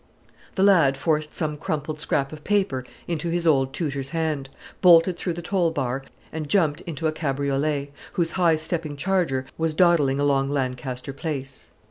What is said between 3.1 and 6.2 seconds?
his old tutor's hand, bolted through the toll bar,